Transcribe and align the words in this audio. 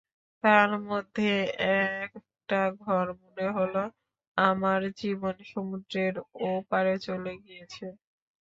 তার 0.43 0.69
মধ্যে 0.87 1.29
একটা 1.67 2.59
ঘর 2.81 3.05
মনে 3.21 3.47
হল 3.57 3.75
আমার 4.37 4.81
জীবন-সমুদ্রের 4.99 6.13
ও 6.41 6.59
পারে 6.69 6.93
চলে 7.07 7.33
গিয়েছে। 7.43 7.85